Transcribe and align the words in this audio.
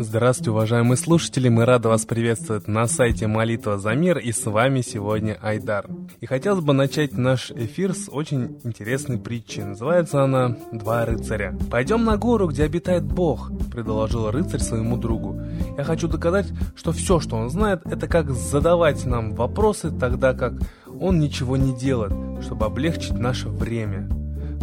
Здравствуйте, 0.00 0.50
уважаемые 0.52 0.96
слушатели! 0.96 1.48
Мы 1.48 1.64
рады 1.64 1.88
вас 1.88 2.04
приветствовать 2.04 2.68
на 2.68 2.86
сайте 2.86 3.26
Молитва 3.26 3.78
за 3.78 3.94
мир, 3.94 4.18
и 4.18 4.32
с 4.32 4.46
вами 4.46 4.80
сегодня 4.80 5.36
Айдар. 5.42 5.86
И 6.20 6.26
хотелось 6.26 6.64
бы 6.64 6.72
начать 6.72 7.18
наш 7.18 7.50
эфир 7.50 7.94
с 7.94 8.08
очень 8.08 8.58
интересной 8.64 9.18
притчи. 9.18 9.60
Называется 9.60 10.22
она 10.22 10.56
«Два 10.72 11.04
рыцаря». 11.04 11.56
«Пойдем 11.70 12.04
на 12.04 12.16
гору, 12.16 12.48
где 12.48 12.64
обитает 12.64 13.04
Бог»,— 13.04 13.50
предложил 13.72 14.30
рыцарь 14.30 14.60
своему 14.60 14.96
другу. 14.96 15.40
«Я 15.76 15.84
хочу 15.84 16.08
доказать, 16.08 16.46
что 16.76 16.92
все, 16.92 17.20
что 17.20 17.36
он 17.36 17.50
знает, 17.50 17.82
это 17.84 18.06
как 18.06 18.30
задавать 18.30 19.04
нам 19.04 19.34
вопросы, 19.34 19.90
тогда 19.90 20.32
как 20.32 20.54
он 21.00 21.18
ничего 21.18 21.56
не 21.56 21.76
делает, 21.76 22.12
чтобы 22.44 22.66
облегчить 22.66 23.18
наше 23.18 23.48
время». 23.48 24.17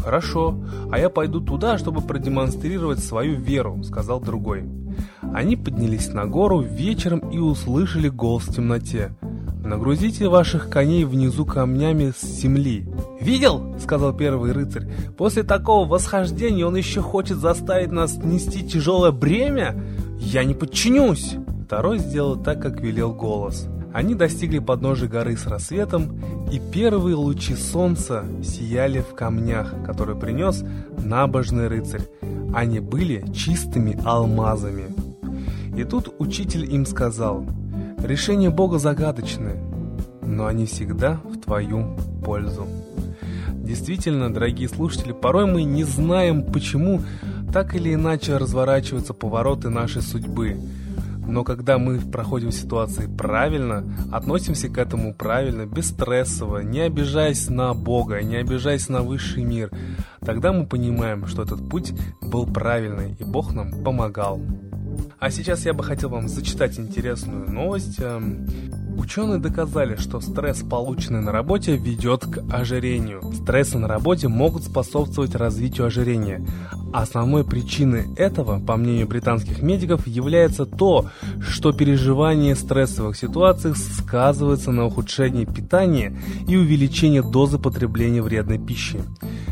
«Хорошо, 0.06 0.56
а 0.92 1.00
я 1.00 1.10
пойду 1.10 1.42
туда, 1.42 1.80
чтобы 1.80 2.02
продемонстрировать 2.02 3.00
свою 3.00 3.38
веру»,— 3.38 3.82
сказал 3.84 4.20
другой. 4.20 4.64
Они 5.34 5.56
поднялись 5.56 6.14
на 6.14 6.28
гору 6.28 6.62
вечером 6.62 7.28
и 7.32 7.40
услышали 7.40 8.08
голос 8.08 8.44
в 8.44 8.54
темноте. 8.54 9.16
«Нагрузите 9.64 10.28
ваших 10.28 10.70
коней 10.70 11.06
внизу 11.06 11.44
камнями 11.44 12.14
с 12.16 12.24
земли». 12.24 12.88
«Видел?»— 13.20 13.76
сказал 13.84 14.16
первый 14.16 14.52
рыцарь. 14.52 14.88
«После 15.18 15.42
такого 15.42 15.88
восхождения 15.88 16.68
он 16.68 16.76
еще 16.76 17.02
хочет 17.02 17.38
заставить 17.38 17.92
нас 17.92 18.16
нести 18.18 18.64
тяжелое 18.64 19.12
бремя? 19.12 19.76
Я 20.20 20.44
не 20.44 20.54
подчинюсь!» 20.54 21.34
Второй 21.66 21.98
сделал 21.98 22.36
так, 22.36 22.62
как 22.62 22.80
велел 22.80 23.12
голос. 23.12 23.68
Они 23.96 24.14
достигли 24.14 24.60
подножия 24.60 25.08
горы 25.08 25.38
с 25.38 25.48
рассветом, 25.48 26.20
и 26.52 26.60
первые 26.60 27.16
лучи 27.16 27.56
солнца 27.56 28.26
сияли 28.44 29.00
в 29.00 29.16
камнях, 29.16 29.74
которые 29.86 30.20
принес 30.20 30.66
набожный 30.98 31.70
рыцарь. 31.70 32.02
Они 32.54 32.82
были 32.82 33.24
чистыми 33.34 33.98
алмазами. 34.04 34.94
И 35.78 35.86
тут 35.86 36.14
учитель 36.20 36.70
им 36.70 36.86
сказал, 36.86 37.46
«Решение 37.98 38.50
Бога 38.50 38.80
загадочное, 38.80 39.64
но 40.22 40.48
они 40.48 40.66
всегда 40.66 41.22
в 41.24 41.38
твою 41.38 41.96
пользу». 42.22 42.68
Действительно, 43.54 44.34
дорогие 44.34 44.68
слушатели, 44.68 45.14
порой 45.14 45.46
мы 45.46 45.64
не 45.64 45.86
знаем, 45.86 46.44
почему 46.44 47.02
так 47.54 47.74
или 47.76 47.94
иначе 47.94 48.36
разворачиваются 48.36 49.14
повороты 49.14 49.70
нашей 49.70 50.02
судьбы– 50.02 50.58
но 51.28 51.44
когда 51.44 51.78
мы 51.78 52.00
проходим 52.00 52.52
ситуации 52.52 53.08
правильно, 53.08 53.84
относимся 54.12 54.70
к 54.70 54.78
этому 54.78 55.14
правильно, 55.14 55.66
бесстрессово, 55.66 56.60
не 56.60 56.82
обижаясь 56.82 57.50
на 57.50 57.74
Бога, 57.74 58.22
не 58.22 58.38
обижаясь 58.38 58.90
на 58.90 59.02
высший 59.02 59.44
мир, 59.44 59.72
тогда 60.22 60.52
мы 60.52 60.66
понимаем, 60.66 61.28
что 61.28 61.44
этот 61.44 61.70
путь 61.70 61.94
был 62.22 62.46
правильный, 62.46 63.16
и 63.20 63.24
Бог 63.24 63.54
нам 63.54 63.84
помогал. 63.84 64.42
А 65.20 65.30
сейчас 65.30 65.66
я 65.66 65.74
бы 65.74 65.84
хотел 65.84 66.10
вам 66.10 66.28
зачитать 66.28 66.80
интересную 66.80 67.50
новость. 67.50 68.00
Ученые 68.98 69.40
доказали, 69.40 69.98
что 69.98 70.22
стресс, 70.22 70.62
полученный 70.62 71.22
на 71.22 71.32
работе, 71.32 71.76
ведет 71.76 72.26
к 72.26 72.44
ожирению. 72.52 73.22
Стрессы 73.34 73.78
на 73.78 73.88
работе 73.88 74.28
могут 74.28 74.64
способствовать 74.64 75.36
развитию 75.36 75.88
ожирения. 75.88 76.46
Основной 76.94 77.44
причиной 77.44 78.06
этого, 78.16 78.60
по 78.60 78.78
мнению 78.78 79.08
британских 79.08 79.62
медиков, 79.62 80.08
является 80.08 80.66
то, 80.66 81.10
что 81.42 81.74
переживание 81.74 82.56
стрессовых 82.56 83.18
ситуаций 83.18 83.76
сказывается 83.76 84.72
на 84.72 84.86
ухудшении 84.86 85.44
питания 85.44 86.18
и 86.48 86.56
увеличении 86.56 87.20
дозы 87.20 87.60
потребления 87.60 88.22
вредной 88.22 88.60
пищи. 88.60 89.02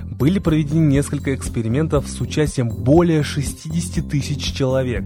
Были 0.06 0.40
проведены 0.40 0.86
несколько 0.86 1.36
экспериментов 1.36 2.08
с 2.08 2.22
участием 2.22 2.70
более 2.70 3.24
60 3.24 4.08
тысяч 4.08 4.54
человек. 4.54 5.04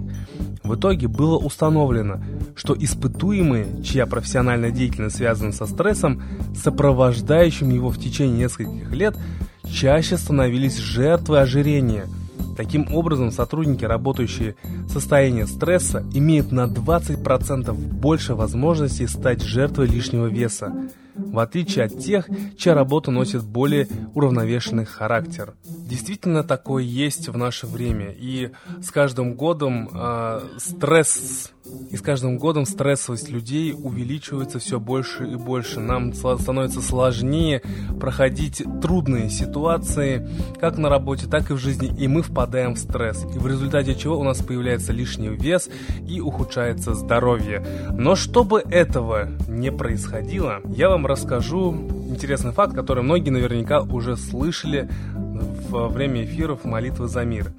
В 0.64 0.76
итоге 0.76 1.08
было 1.08 1.38
установлено, 1.38 2.22
что 2.56 2.76
испытуемые, 2.78 3.84
чья 3.84 4.06
профессиональная 4.06 4.72
деятельность 4.72 5.18
связана 5.18 5.52
со 5.52 5.66
стрессом, 5.66 6.22
сопровождающим 6.56 7.70
его 7.70 7.90
в 7.90 8.00
течение 8.00 8.40
нескольких 8.40 8.92
лет, 8.92 9.16
чаще 9.70 10.18
становились 10.18 10.78
жертвой 10.78 11.42
ожирения. 11.42 12.06
Таким 12.56 12.94
образом, 12.94 13.32
сотрудники, 13.32 13.86
работающие 13.86 14.56
в 14.64 14.90
состоянии 14.90 15.44
стресса, 15.44 16.04
имеют 16.14 16.52
на 16.52 16.66
20% 16.66 17.72
больше 17.74 18.34
возможностей 18.34 19.08
стать 19.08 19.44
жертвой 19.44 19.88
лишнего 19.88 20.26
веса 20.26 20.74
в 21.18 21.40
отличие 21.40 21.86
от 21.86 22.00
тех, 22.00 22.30
чья 22.58 22.74
работа 22.74 23.12
носит 23.12 23.44
более 23.44 23.88
уравновешенный 24.14 24.86
характер. 24.86 25.56
Действительно 25.88 26.44
такое 26.44 26.84
есть 26.84 27.30
в 27.30 27.38
наше 27.38 27.66
время, 27.66 28.12
и 28.12 28.52
с 28.82 28.92
каждым 28.92 29.36
годом 29.36 29.90
э, 29.94 30.42
стресс 30.58 31.54
и 31.92 31.98
с 31.98 32.02
каждым 32.02 32.38
годом 32.38 32.66
стрессовость 32.66 33.30
людей 33.30 33.74
увеличивается 33.74 34.60
все 34.60 34.80
больше 34.80 35.26
и 35.26 35.36
больше. 35.36 35.80
Нам 35.80 36.14
становится 36.14 36.82
сложнее 36.82 37.62
проходить 38.00 38.64
трудные 38.82 39.30
ситуации, 39.30 40.28
как 40.60 40.78
на 40.78 40.90
работе, 40.90 41.28
так 41.28 41.50
и 41.50 41.54
в 41.54 41.58
жизни, 41.58 41.94
и 41.98 42.08
мы 42.08 42.22
впадаем 42.22 42.76
в 42.76 42.80
стресс. 42.80 43.24
И 43.24 43.38
в 43.38 43.48
результате 43.48 43.96
чего 43.96 44.20
у 44.20 44.24
нас 44.24 44.42
появляется 44.42 44.94
лишний 44.94 45.30
вес 45.30 45.70
и 46.08 46.20
ухудшается 46.22 46.94
здоровье. 46.94 47.66
Но 47.92 48.16
чтобы 48.16 48.60
этого 48.60 49.30
не 49.48 49.72
происходило, 49.72 50.62
я 50.66 50.90
вам 50.90 51.06
расскажу 51.06 51.74
интересный 52.08 52.52
факт, 52.52 52.74
который 52.74 53.04
многие 53.04 53.30
наверняка 53.30 53.82
уже 53.82 54.16
слышали 54.18 54.90
во 55.70 55.88
время 55.88 56.24
эфиров 56.24 56.64
«Молитвы 56.64 57.08
за 57.08 57.24
мир». 57.24 57.52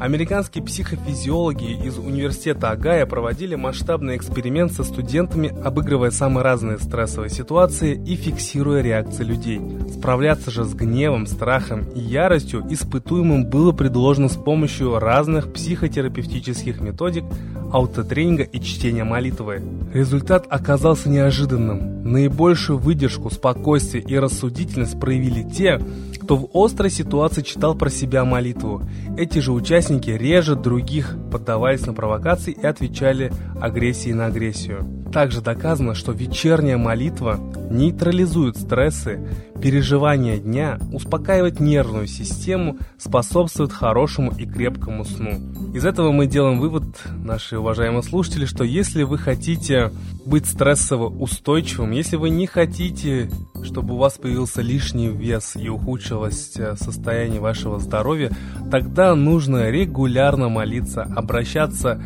Американские 0.00 0.62
психофизиологи 0.62 1.72
из 1.84 1.98
университета 1.98 2.70
Агая 2.70 3.04
проводили 3.04 3.56
масштабный 3.56 4.16
эксперимент 4.16 4.72
со 4.72 4.84
студентами, 4.84 5.52
обыгрывая 5.64 6.12
самые 6.12 6.44
разные 6.44 6.78
стрессовые 6.78 7.30
ситуации 7.30 8.00
и 8.00 8.14
фиксируя 8.14 8.80
реакции 8.80 9.24
людей. 9.24 9.60
Справляться 9.90 10.52
же 10.52 10.64
с 10.64 10.72
гневом, 10.72 11.26
страхом 11.26 11.82
и 11.94 12.00
яростью 12.00 12.64
испытуемым 12.70 13.46
было 13.46 13.72
предложено 13.72 14.28
с 14.28 14.36
помощью 14.36 14.98
разных 15.00 15.52
психотерапевтических 15.52 16.80
методик, 16.80 17.24
аутотренинга 17.72 18.42
и 18.42 18.60
чтения 18.60 19.04
молитвы. 19.04 19.62
Результат 19.92 20.46
оказался 20.48 21.08
неожиданным. 21.08 22.02
Наибольшую 22.04 22.78
выдержку, 22.78 23.30
спокойствие 23.30 24.02
и 24.02 24.18
рассудительность 24.18 24.98
проявили 24.98 25.42
те, 25.42 25.80
кто 26.20 26.36
в 26.36 26.48
острой 26.54 26.90
ситуации 26.90 27.42
читал 27.42 27.74
про 27.74 27.90
себя 27.90 28.24
молитву. 28.24 28.82
Эти 29.16 29.38
же 29.38 29.52
участники 29.52 30.10
реже 30.10 30.56
других 30.56 31.16
поддавались 31.30 31.86
на 31.86 31.92
провокации 31.92 32.52
и 32.52 32.66
отвечали 32.66 33.32
агрессией 33.60 34.14
на 34.14 34.26
агрессию. 34.26 34.97
Также 35.12 35.40
доказано, 35.40 35.94
что 35.94 36.12
вечерняя 36.12 36.76
молитва 36.76 37.40
нейтрализует 37.70 38.56
стрессы, 38.56 39.20
переживания 39.60 40.38
дня, 40.38 40.78
успокаивает 40.92 41.60
нервную 41.60 42.06
систему, 42.06 42.78
способствует 42.98 43.72
хорошему 43.72 44.32
и 44.36 44.46
крепкому 44.46 45.04
сну. 45.04 45.40
Из 45.74 45.84
этого 45.84 46.12
мы 46.12 46.26
делаем 46.26 46.60
вывод, 46.60 46.84
наши 47.24 47.58
уважаемые 47.58 48.02
слушатели, 48.02 48.44
что 48.44 48.64
если 48.64 49.02
вы 49.02 49.18
хотите 49.18 49.90
быть 50.24 50.46
стрессово 50.46 51.08
устойчивым, 51.08 51.92
если 51.92 52.16
вы 52.16 52.30
не 52.30 52.46
хотите, 52.46 53.30
чтобы 53.62 53.94
у 53.94 53.98
вас 53.98 54.18
появился 54.18 54.62
лишний 54.62 55.08
вес 55.08 55.56
и 55.56 55.68
ухудшилось 55.68 56.52
э, 56.56 56.76
состояние 56.76 57.40
вашего 57.40 57.78
здоровья, 57.78 58.30
тогда 58.70 59.14
нужно 59.14 59.70
регулярно 59.70 60.48
молиться, 60.48 61.02
обращаться 61.02 62.00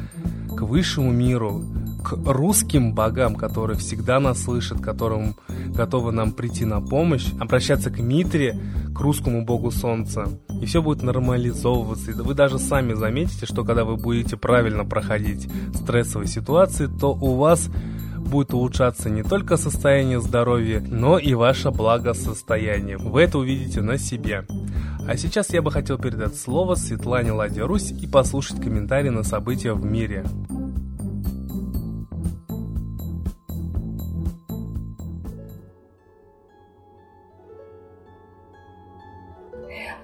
к 0.56 0.62
высшему 0.62 1.10
миру, 1.10 1.64
к 2.02 2.12
русским 2.26 2.94
богам, 2.94 3.34
которые 3.34 3.78
всегда 3.78 4.20
нас 4.20 4.42
слышат, 4.42 4.80
которым 4.80 5.36
готовы 5.68 6.12
нам 6.12 6.32
прийти 6.32 6.64
на 6.64 6.80
помощь, 6.80 7.28
обращаться 7.40 7.90
к 7.90 7.98
Митре, 8.00 8.58
к 8.94 9.00
русскому 9.00 9.44
богу 9.44 9.70
солнца, 9.70 10.28
и 10.60 10.66
все 10.66 10.82
будет 10.82 11.02
нормализовываться. 11.02 12.10
И 12.10 12.14
вы 12.14 12.34
даже 12.34 12.58
сами 12.58 12.94
заметите, 12.94 13.46
что 13.46 13.64
когда 13.64 13.84
вы 13.84 13.96
будете 13.96 14.36
правильно 14.36 14.84
проходить 14.84 15.48
стрессовые 15.74 16.28
ситуации, 16.28 16.86
то 16.86 17.12
у 17.14 17.36
вас 17.36 17.70
будет 18.32 18.54
улучшаться 18.54 19.10
не 19.10 19.22
только 19.22 19.56
состояние 19.56 20.20
здоровья, 20.20 20.80
но 20.80 21.18
и 21.18 21.34
ваше 21.34 21.70
благосостояние. 21.70 22.96
Вы 22.96 23.22
это 23.22 23.38
увидите 23.38 23.82
на 23.82 23.98
себе. 23.98 24.46
А 25.06 25.16
сейчас 25.16 25.52
я 25.52 25.62
бы 25.62 25.70
хотел 25.70 25.98
передать 25.98 26.36
слово 26.36 26.76
Светлане 26.76 27.32
Ладе 27.32 27.62
Русь 27.62 27.90
и 27.90 28.06
послушать 28.06 28.60
комментарии 28.60 29.10
на 29.10 29.24
события 29.24 29.72
в 29.72 29.84
мире. 29.84 30.24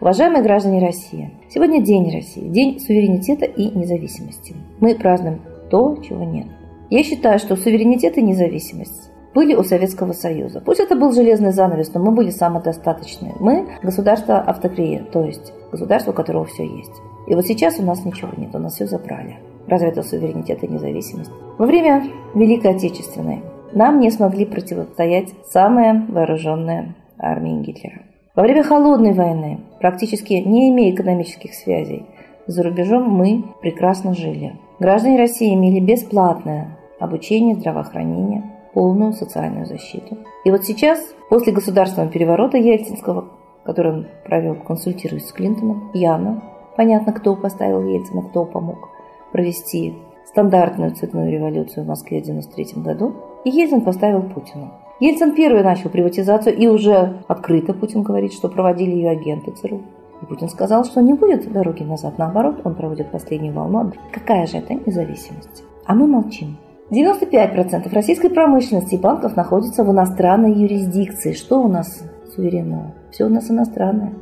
Уважаемые 0.09 0.43
граждане 0.43 0.81
России, 0.81 1.31
сегодня 1.51 1.83
День 1.83 2.11
России, 2.11 2.49
День 2.49 2.81
суверенитета 2.81 3.45
и 3.45 3.69
независимости. 3.69 4.57
Мы 4.81 4.95
празднуем 4.95 5.43
то, 5.69 5.99
чего 6.03 6.25
нет. 6.25 6.47
Я 6.89 7.03
считаю, 7.03 7.39
что 7.39 7.57
суверенитет 7.57 8.17
и 8.17 8.23
независимость 8.23 9.11
были 9.35 9.55
у 9.55 9.63
Советского 9.63 10.15
Союза. 10.15 10.63
Пусть 10.65 10.81
это 10.81 10.97
был 10.97 11.13
железный 11.13 11.53
занавес, 11.53 11.93
но 11.93 12.01
мы 12.01 12.13
были 12.13 12.31
самодостаточные. 12.31 13.35
Мы 13.39 13.69
государство 13.83 14.39
автокрия, 14.41 15.05
то 15.05 15.25
есть 15.25 15.53
государство, 15.71 16.13
у 16.13 16.15
которого 16.15 16.47
все 16.47 16.65
есть. 16.65 17.03
И 17.27 17.35
вот 17.35 17.45
сейчас 17.45 17.79
у 17.79 17.83
нас 17.83 18.03
ничего 18.07 18.31
нет, 18.35 18.55
у 18.55 18.59
нас 18.59 18.77
все 18.77 18.87
забрали. 18.87 19.37
Разве 19.67 19.89
это 19.89 20.03
суверенитет 20.03 20.65
и 20.65 20.69
независимость? 20.69 21.33
Во 21.59 21.67
время 21.67 22.05
Великой 22.35 22.77
Отечественной 22.77 23.43
нам 23.75 24.01
не 24.01 24.11
смогли 24.11 24.47
противостоять 24.47 25.35
самые 25.51 26.07
вооруженные 26.09 26.95
армии 27.19 27.61
Гитлера. 27.61 28.08
Во 28.39 28.45
время 28.45 28.63
Холодной 28.63 29.15
войны, 29.15 29.59
практически 29.81 30.35
не 30.35 30.71
имея 30.71 30.95
экономических 30.95 31.55
связей, 31.55 32.07
за 32.47 32.63
рубежом 32.63 33.11
мы 33.11 33.43
прекрасно 33.61 34.15
жили. 34.15 34.55
Граждане 34.79 35.19
России 35.19 35.53
имели 35.53 35.81
бесплатное 35.81 36.79
обучение, 37.01 37.57
здравоохранение, 37.57 38.49
полную 38.75 39.13
социальную 39.13 39.67
защиту. 39.67 40.19
И 40.45 40.53
вот 40.53 40.63
сейчас, 40.63 41.01
после 41.29 41.53
государственного 41.53 42.13
переворота 42.13 42.59
Ельцинского, 42.59 43.25
который 43.65 43.93
он 43.93 44.07
провел, 44.25 44.55
консультируясь 44.55 45.27
с 45.27 45.33
Клинтоном, 45.33 45.91
явно 45.93 46.41
понятно, 46.77 47.13
кто 47.13 47.35
поставил 47.35 47.83
Ельцина, 47.89 48.23
кто 48.23 48.45
помог 48.45 48.89
провести 49.33 49.95
стандартную 50.27 50.93
цветную 50.93 51.33
революцию 51.33 51.83
в 51.83 51.89
Москве 51.89 52.21
в 52.21 52.23
1993 52.23 52.83
году, 52.85 53.17
и 53.45 53.51
Ельцин 53.51 53.81
поставил 53.81 54.23
Путина. 54.23 54.71
Ельцин 55.01 55.33
первый 55.35 55.63
начал 55.63 55.91
приватизацию, 55.91 56.57
и 56.57 56.67
уже 56.67 57.19
открыто 57.29 57.73
Путин 57.73 58.03
говорит, 58.03 58.33
что 58.33 58.49
проводили 58.49 58.91
ее 58.91 59.11
агенты 59.11 59.53
ЦРУ. 59.53 59.83
И 60.23 60.27
Путин 60.27 60.49
сказал, 60.49 60.85
что 60.85 61.01
не 61.01 61.15
будет 61.15 61.53
дороги 61.53 61.85
назад. 61.85 62.19
Наоборот, 62.19 62.63
он 62.65 62.75
проводит 62.75 63.13
последнюю 63.13 63.55
волну. 63.55 63.93
Какая 64.11 64.47
же 64.47 64.57
это 64.57 64.75
независимость? 64.75 65.63
А 65.87 65.95
мы 65.95 66.09
молчим. 66.09 66.57
95% 66.91 67.95
российской 67.95 68.29
промышленности 68.29 68.97
и 68.97 68.99
банков 68.99 69.37
находятся 69.37 69.85
в 69.85 69.93
иностранной 69.93 70.53
юрисдикции. 70.53 71.33
Что 71.33 71.63
у 71.63 71.69
нас 71.69 72.03
суверенного? 72.35 72.93
Все 73.13 73.25
у 73.25 73.29
нас 73.29 73.51
иностранное. 73.51 74.15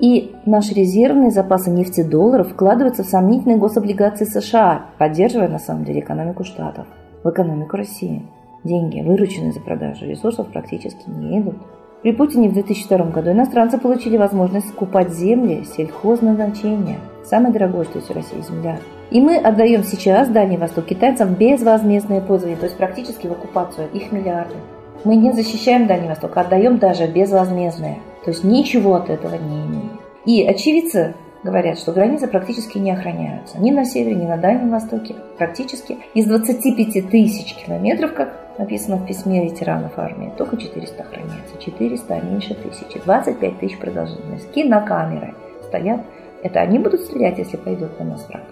И 0.00 0.34
наши 0.44 0.74
резервные 0.74 1.30
запасы 1.30 1.70
нефтедолларов 1.70 2.50
вкладываются 2.50 3.04
в 3.04 3.08
сомнительные 3.08 3.58
гособлигации 3.58 4.24
США, 4.24 4.86
поддерживая 4.98 5.48
на 5.48 5.58
самом 5.58 5.84
деле 5.84 6.00
экономику 6.00 6.42
Штатов, 6.42 6.86
в 7.22 7.30
экономику 7.30 7.76
России. 7.76 8.22
Деньги, 8.64 9.00
вырученные 9.00 9.52
за 9.52 9.60
продажу 9.60 10.06
ресурсов, 10.06 10.48
практически 10.48 11.08
не 11.08 11.40
идут. 11.40 11.56
При 12.02 12.12
Путине 12.12 12.48
в 12.48 12.52
2002 12.52 12.98
году 13.10 13.32
иностранцы 13.32 13.78
получили 13.78 14.16
возможность 14.16 14.68
скупать 14.68 15.12
земли 15.12 15.64
сельхозназначения. 15.76 16.98
Самое 17.24 17.52
дорогое, 17.52 17.84
что 17.84 17.98
есть 17.98 18.08
в 18.08 18.14
России– 18.14 18.40
земля. 18.48 18.78
И 19.10 19.20
мы 19.20 19.36
отдаем 19.36 19.82
сейчас 19.82 20.28
Дальний 20.28 20.56
Восток 20.56 20.86
китайцам 20.86 21.34
безвозмездное 21.34 22.20
пользование, 22.20 22.56
то 22.56 22.66
есть 22.66 22.76
практически 22.76 23.26
в 23.26 23.32
оккупацию 23.32 23.88
их 23.92 24.12
миллиарды. 24.12 24.54
Мы 25.04 25.16
не 25.16 25.32
защищаем 25.32 25.86
Дальний 25.86 26.08
Восток, 26.08 26.36
а 26.36 26.42
отдаем 26.42 26.78
даже 26.78 27.06
безвозмездное. 27.06 27.98
То 28.24 28.30
есть 28.30 28.44
ничего 28.44 28.94
от 28.94 29.10
этого 29.10 29.34
не 29.34 29.62
имеем. 29.66 30.00
И 30.24 30.44
очевидцы 30.44 31.14
говорят, 31.44 31.78
что 31.78 31.92
границы 31.92 32.26
практически 32.26 32.78
не 32.78 32.90
охраняются. 32.90 33.60
Ни 33.60 33.70
на 33.70 33.84
севере, 33.84 34.16
ни 34.16 34.26
на 34.26 34.36
Дальнем 34.36 34.70
Востоке. 34.70 35.14
Практически 35.38 35.98
из 36.14 36.26
25 36.26 37.08
тысяч 37.08 37.54
километров, 37.54 38.14
как 38.14 38.45
написано 38.58 38.96
в 38.96 39.06
письме 39.06 39.44
ветеранов 39.44 39.98
армии, 39.98 40.32
только 40.36 40.56
400 40.56 41.02
охраняется. 41.02 41.58
400 41.58 42.20
меньше 42.22 42.54
тысячи. 42.54 43.00
25 43.04 43.58
тысяч 43.58 43.78
продолжительность. 43.78 44.50
Кинокамеры 44.52 45.34
стоят. 45.64 46.00
Это 46.42 46.60
они 46.60 46.78
будут 46.78 47.00
стрелять, 47.00 47.38
если 47.38 47.56
пойдет 47.56 47.98
на 47.98 48.06
нас 48.06 48.26
враг. 48.28 48.42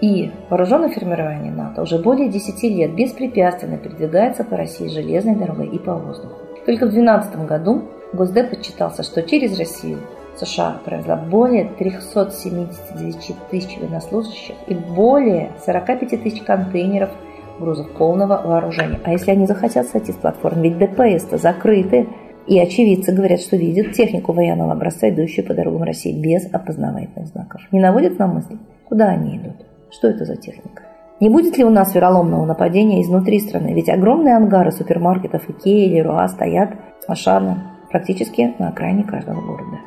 И 0.00 0.30
вооруженное 0.50 0.90
формирование 0.90 1.52
НАТО 1.52 1.82
уже 1.82 1.98
более 1.98 2.28
10 2.28 2.62
лет 2.64 2.94
беспрепятственно 2.94 3.78
передвигается 3.78 4.44
по 4.44 4.56
России 4.56 4.88
железной 4.88 5.36
дорогой 5.36 5.68
и 5.68 5.78
по 5.78 5.94
воздуху. 5.94 6.36
Только 6.66 6.86
в 6.86 6.90
2012 6.90 7.46
году 7.46 7.82
Госдеп 8.12 8.52
отчитался, 8.52 9.02
что 9.02 9.22
через 9.22 9.58
Россию 9.58 9.98
США 10.36 10.80
провезла 10.84 11.16
более 11.16 11.64
379 11.78 13.36
тысяч 13.50 13.78
военнослужащих 13.78 14.54
и 14.66 14.74
более 14.74 15.52
45 15.64 16.22
тысяч 16.22 16.42
контейнеров 16.42 17.10
грузов 17.58 17.90
полного 17.92 18.40
вооружения. 18.44 19.00
А 19.04 19.12
если 19.12 19.30
они 19.30 19.46
захотят 19.46 19.86
сойти 19.86 20.12
с 20.12 20.16
платформы, 20.16 20.62
ведь 20.62 20.78
ДПС-то 20.78 21.38
закрыты, 21.38 22.08
и 22.46 22.58
очевидцы 22.60 23.12
говорят, 23.12 23.40
что 23.40 23.56
видят 23.56 23.92
технику 23.92 24.32
военного 24.32 24.72
образца, 24.72 25.08
идущую 25.08 25.46
по 25.46 25.54
дорогам 25.54 25.82
России 25.82 26.12
без 26.12 26.46
опознавательных 26.52 27.28
знаков. 27.28 27.60
Не 27.72 27.80
наводит 27.80 28.18
на 28.18 28.28
мысль, 28.28 28.56
куда 28.88 29.08
они 29.08 29.38
идут? 29.38 29.56
Что 29.90 30.08
это 30.08 30.24
за 30.24 30.36
техника? 30.36 30.82
Не 31.18 31.30
будет 31.30 31.56
ли 31.56 31.64
у 31.64 31.70
нас 31.70 31.94
вероломного 31.94 32.44
нападения 32.44 33.02
изнутри 33.02 33.40
страны? 33.40 33.72
Ведь 33.72 33.88
огромные 33.88 34.36
ангары 34.36 34.70
супермаркетов 34.70 35.48
Икея 35.48 35.86
или 35.88 36.00
Руа 36.00 36.28
стоят 36.28 36.70
Ашана 37.08 37.78
практически 37.90 38.54
на 38.58 38.68
окраине 38.68 39.02
каждого 39.02 39.40
города. 39.40 39.78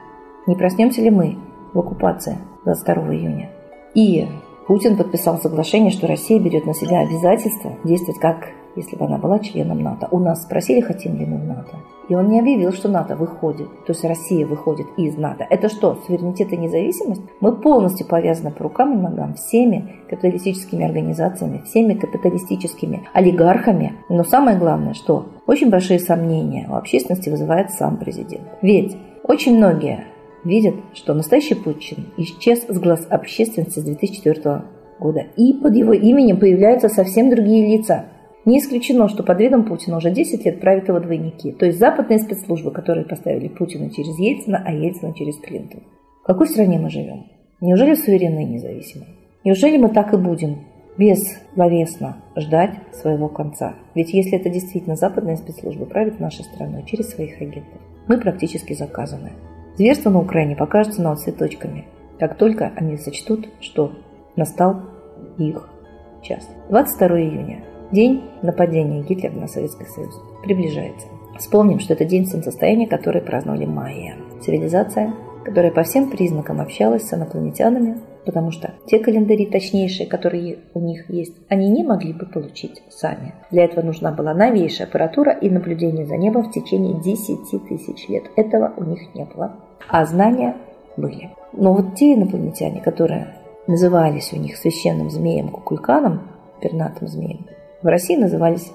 Не 0.48 0.56
проснемся 0.56 1.02
ли 1.02 1.12
мы 1.12 1.38
в 1.74 1.80
оккупации 1.80 2.38
22 2.66 3.14
июня? 3.14 3.50
И 3.94 4.28
Путин 4.70 4.98
подписал 4.98 5.40
соглашение, 5.40 5.90
что 5.90 6.06
Россия 6.06 6.40
берет 6.40 6.68
на 6.68 6.76
себя 6.76 7.00
обязательство 7.00 7.74
действовать 7.84 8.20
как 8.20 8.50
если 8.76 8.96
бы 8.96 9.06
она 9.06 9.18
была 9.18 9.40
членом 9.40 9.82
НАТО. 9.82 10.08
У 10.12 10.20
нас 10.20 10.44
спросили, 10.44 10.80
хотим 10.80 11.18
ли 11.18 11.26
мы 11.26 11.38
в 11.38 11.44
НАТО. 11.44 11.78
И 12.08 12.14
он 12.14 12.30
не 12.30 12.40
объявил, 12.40 12.72
что 12.72 12.88
НАТО 12.88 13.16
выходит, 13.16 13.68
то 13.86 13.94
есть 13.94 14.06
Россия 14.06 14.46
выходит 14.46 14.86
из 14.96 15.18
НАТО. 15.18 15.46
Это 15.50 15.70
что, 15.70 15.98
суверенитет 16.06 16.54
и 16.54 16.58
независимость? 16.58 17.24
Мы 17.40 17.56
полностью 17.56 18.08
повязаны 18.08 18.52
по 18.52 18.64
рукам 18.64 18.94
и 18.94 19.02
ногам 19.02 19.34
всеми 19.34 19.96
капиталистическими 20.08 20.86
организациями, 20.86 21.64
всеми 21.66 21.96
капиталистическими 21.96 23.08
олигархами. 23.12 23.94
Но 24.08 24.24
самое 24.24 24.56
главное, 24.56 24.94
что 24.94 25.26
очень 25.48 25.72
большие 25.72 26.00
сомнения 26.00 26.68
у 26.70 26.76
общественности 26.76 27.30
вызывает 27.30 27.72
сам 27.72 27.98
президент. 27.98 28.48
Ведь 28.62 28.96
очень 29.24 29.58
многие 29.58 30.06
видят, 30.44 30.76
что 30.94 31.14
настоящий 31.14 31.56
Путин 31.56 32.06
исчез 32.18 32.66
с 32.68 32.80
глаз 32.80 33.06
общественности 33.10 33.80
с 33.80 33.84
2004 33.84 34.64
года. 35.00 35.28
И 35.38 35.54
под 35.54 35.76
его 35.76 35.94
именем 35.94 36.40
появляются 36.40 36.90
совсем 36.90 37.30
другие 37.30 37.78
лица. 37.78 38.06
Не 38.46 38.60
исключено, 38.60 39.10
что 39.10 39.24
под 39.24 39.40
видом 39.40 39.66
Путина 39.66 39.98
уже 39.98 40.12
10 40.12 40.46
лет 40.46 40.62
правят 40.62 40.88
его 40.88 41.00
двойники, 41.00 41.52
то 41.52 41.66
есть 41.66 41.78
западные 41.78 42.20
спецслужбы, 42.20 42.72
которые 42.72 43.06
поставили 43.06 43.48
Путина 43.48 43.90
через 43.92 44.18
Ельцина, 44.18 44.64
а 44.66 44.72
Ельцина 44.72 45.14
через 45.14 45.38
Клинтон. 45.38 45.82
В 46.24 46.26
какой 46.26 46.48
стране 46.48 46.80
мы 46.80 46.90
живем? 46.90 47.26
Неужели 47.62 47.96
суверенные 47.96 48.46
и 48.46 48.50
независимые? 48.50 49.10
Неужели 49.44 49.78
мы 49.78 49.90
так 49.90 50.14
и 50.14 50.18
будем 50.18 50.60
безловесно 50.98 52.18
ждать 52.36 52.76
своего 52.94 53.28
конца? 53.28 53.76
Ведь 53.94 54.14
если 54.14 54.40
это 54.40 54.50
действительно 54.50 54.96
западные 54.96 55.38
спецслужбы 55.38 55.86
правят 55.86 56.20
нашей 56.20 56.46
страной 56.46 56.84
через 56.86 57.10
своих 57.10 57.42
агентов, 57.42 57.80
мы 58.08 58.18
практически 58.18 58.74
заказаны. 58.74 59.32
Зверство 59.80 60.10
на 60.10 60.20
Украине 60.20 60.58
покажется 60.58 61.02
нам 61.02 61.16
цветочками, 61.16 61.86
как 62.20 62.36
только 62.36 62.74
они 62.76 62.98
сочтут, 62.98 63.48
что 63.62 63.94
настал 64.36 64.82
их 65.38 65.70
час. 66.22 66.46
22 66.68 67.08
июня. 67.22 67.64
День 67.90 68.26
нападения 68.42 69.02
Гитлера 69.04 69.32
на 69.32 69.48
Советский 69.48 69.86
Союз 69.86 70.14
приближается. 70.44 71.08
Вспомним, 71.38 71.80
что 71.80 71.94
это 71.94 72.04
день 72.04 72.26
солнцестояния, 72.28 72.88
который 72.88 73.22
праздновали 73.22 73.66
майя. 73.66 74.18
Цивилизация, 74.42 75.14
которая 75.46 75.72
по 75.72 75.84
всем 75.84 76.12
признакам 76.12 76.60
общалась 76.60 77.08
с 77.08 77.14
инопланетянами, 77.14 78.00
потому 78.26 78.52
что 78.52 78.74
те 78.88 79.00
календари 79.00 79.46
точнейшие, 79.46 80.08
которые 80.08 80.60
у 80.74 80.80
них 80.80 81.10
есть, 81.10 81.36
они 81.48 81.70
не 81.70 81.84
могли 81.84 82.14
бы 82.14 82.26
получить 82.26 82.82
сами. 82.90 83.34
Для 83.52 83.66
этого 83.66 83.86
нужна 83.86 84.12
была 84.12 84.34
новейшая 84.34 84.88
аппаратура 84.88 85.32
и 85.32 85.50
наблюдение 85.50 86.06
за 86.06 86.18
небом 86.18 86.44
в 86.44 86.52
течение 86.52 87.00
10 87.02 87.68
тысяч 87.68 88.08
лет. 88.10 88.24
Этого 88.36 88.74
у 88.78 88.84
них 88.84 89.14
не 89.16 89.26
было 89.26 89.54
а 89.90 90.06
знания 90.06 90.56
были. 90.98 91.32
Но 91.54 91.74
вот 91.74 91.96
те 91.96 92.14
инопланетяне, 92.14 92.82
которые 92.82 93.34
назывались 93.68 94.34
у 94.34 94.38
них 94.38 94.56
священным 94.58 95.10
змеем 95.10 95.50
Кукульканом, 95.50 96.22
пернатым 96.62 97.08
змеем, 97.08 97.48
в 97.82 97.88
России 97.88 98.16
назывались 98.16 98.72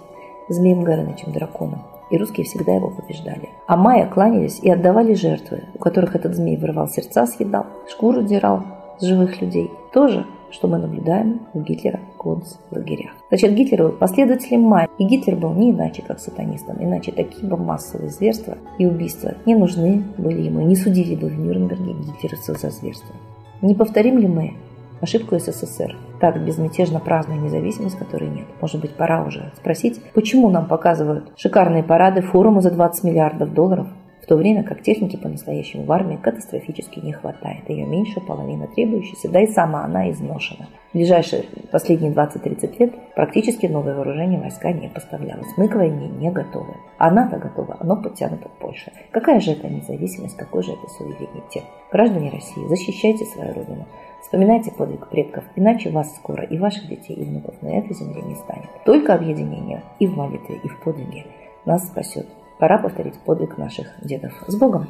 змеем 0.49 0.83
Горынычем, 0.83 1.33
драконом. 1.33 1.83
И 2.11 2.19
русские 2.19 2.45
всегда 2.45 2.75
его 2.75 2.91
побеждали. 2.91 3.49
А 3.67 3.77
майя 3.77 4.07
кланялись 4.07 4.61
и 4.61 4.71
отдавали 4.71 5.15
жертвы, 5.15 5.65
у 5.75 5.79
которых 5.79 6.15
этот 6.15 6.35
змей 6.35 6.57
вырывал 6.57 6.89
сердца, 6.89 7.27
съедал, 7.27 7.67
шкуру 7.89 8.23
дирал 8.23 8.63
с 8.99 9.05
живых 9.05 9.41
людей. 9.41 9.71
Тоже 9.93 10.27
что 10.55 10.69
мы 10.69 10.79
наблюдаем 10.79 11.41
у 11.53 11.61
Гитлера 11.61 12.01
в 12.15 12.23
концлагерях. 12.23 13.11
Значит, 13.29 13.55
Гитлер 13.55 13.83
был 13.83 13.93
последователем 13.93 14.63
Майя, 14.63 14.89
и 14.99 15.05
Гитлер 15.05 15.37
был 15.37 15.53
не 15.53 15.73
иначе, 15.73 16.03
как 16.07 16.21
сатанистом, 16.21 16.77
иначе 16.79 17.11
такие 17.11 17.49
бы 17.49 17.57
массовые 17.57 18.11
зверства 18.11 18.57
и 18.79 18.87
убийства 18.87 19.35
не 19.47 19.57
нужны 19.57 20.05
были 20.17 20.43
ему, 20.43 20.61
не 20.61 20.77
судили 20.77 21.17
бы 21.17 21.29
в 21.29 21.39
Нюрнберге 21.39 21.95
гитлеровцев 21.95 22.61
за 22.61 22.71
зверство. 22.71 23.15
Не 23.63 23.75
повторим 23.75 24.19
ли 24.19 24.29
мы 24.29 24.55
ошибку 25.01 25.39
СССР, 25.39 25.97
так 26.21 26.43
безмятежно 26.45 27.01
празднуя 27.01 27.39
независимость, 27.39 27.99
которой 27.99 28.31
нет. 28.31 28.47
Может 28.61 28.81
быть, 28.81 28.93
пора 28.95 29.25
уже 29.25 29.53
спросить, 29.57 30.01
почему 30.15 30.51
нам 30.51 30.67
показывают 30.67 31.33
шикарные 31.37 31.83
парады, 31.83 32.23
форумы 32.23 32.63
за 32.63 32.71
20 32.71 33.05
миллиардов 33.05 33.53
долларов, 33.53 33.89
в 34.25 34.27
то 34.27 34.37
время 34.37 34.65
как 34.65 34.81
техники 34.81 35.17
по-настоящему 35.17 35.85
в 35.85 35.93
армии 35.93 36.17
катастрофически 36.17 36.99
не 37.01 37.13
хватает. 37.13 37.69
Ее 37.69 37.85
меньше 37.85 38.23
половины 38.23 38.67
требующейся, 38.75 39.29
да 39.29 39.43
и 39.43 39.47
сама 39.47 39.85
она 39.85 40.11
изношена. 40.11 40.67
В 40.93 40.97
ближайшие 40.97 41.45
последние 41.71 42.11
20-30 42.11 42.79
лет 42.79 42.95
практически 43.15 43.67
новое 43.67 43.95
вооружение 43.95 44.41
войска 44.41 44.73
не 44.73 44.89
поставлялось. 44.89 45.49
Мы 45.59 45.69
к 45.69 45.75
войне 45.75 46.09
не 46.09 46.31
готовы. 46.31 46.75
А 46.97 47.11
НАТО 47.11 47.37
готово, 47.37 47.77
оно 47.79 48.01
подтянуто 48.01 48.49
к 48.49 48.53
Польше. 48.53 48.93
Какая 49.11 49.41
же 49.41 49.51
это 49.51 49.69
независимость, 49.69 50.39
какой 50.39 50.63
же 50.63 50.73
это 50.73 50.89
суверенитет? 50.89 51.65
Граждане 51.93 52.31
России, 52.31 52.67
защищайте 52.67 53.27
свою 53.27 53.53
родину. 53.53 53.85
Вспоминайте 54.23 54.71
подвиг 54.71 55.07
предков, 55.09 55.45
иначе 55.55 55.91
вас 55.91 56.17
скоро 56.17 56.45
и 56.45 56.57
ваших 56.57 56.89
детей 56.89 57.15
и 57.15 57.25
внуков 57.25 57.61
на 57.61 57.77
этой 57.77 57.95
земле 57.95 58.23
не 58.23 58.37
станет. 58.37 58.71
Только 58.87 59.13
объединение 59.13 59.83
и 59.99 60.07
в 60.07 60.17
молитве, 60.17 60.61
и 60.65 60.69
в 60.69 60.81
подвиге 60.81 61.27
нас 61.67 61.87
спасет. 61.87 62.27
Пора 62.59 62.79
повторить 62.79 63.19
подвиг 63.21 63.59
наших 63.59 63.89
дедов. 64.01 64.33
С 64.47 64.57
Богом! 64.57 64.89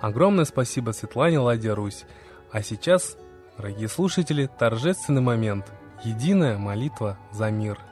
Огромное 0.00 0.44
спасибо 0.44 0.90
Светлане 0.90 1.38
Ладья 1.38 1.76
Русь. 1.76 2.06
А 2.50 2.60
сейчас, 2.60 3.16
дорогие 3.56 3.88
слушатели, 3.88 4.50
торжественный 4.58 5.22
момент. 5.22 5.72
Единая 6.02 6.58
молитва 6.58 7.18
за 7.30 7.50
мир– 7.52 7.78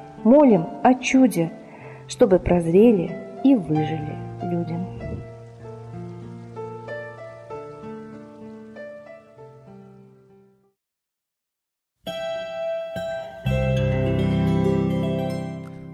Молим 0.23 0.67
о 0.83 0.93
чуде, 0.93 1.51
чтобы 2.07 2.37
прозрели 2.37 3.11
и 3.43 3.55
выжили 3.55 4.15
люди. 4.43 4.77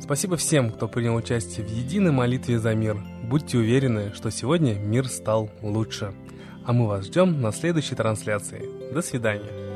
Спасибо 0.02 0.36
всем, 0.38 0.72
кто 0.72 0.88
принял 0.88 1.16
участие 1.16 1.66
в 1.66 1.70
единой 1.70 2.12
молитве 2.12 2.60
за 2.60 2.76
мир. 2.76 2.98
Будьте 3.30 3.58
уверены, 3.58 4.14
что 4.14 4.30
сегодня 4.32 4.74
мир 4.74 5.08
стал 5.08 5.50
лучше. 5.62 6.14
А 6.66 6.74
мы 6.74 6.88
вас 6.88 7.06
ждем 7.06 7.42
на 7.42 7.52
следующей 7.52 7.96
трансляции. 7.96 8.94
До 8.94 9.02
свидания. 9.02 9.67